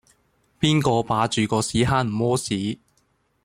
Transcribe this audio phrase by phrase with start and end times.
[0.59, 2.79] 邊個霸住個屎坑唔痾屎